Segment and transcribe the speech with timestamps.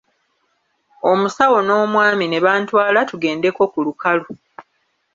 [1.11, 4.29] Omusawo n'Omwami ne bantwala tugendeko ku lukalu.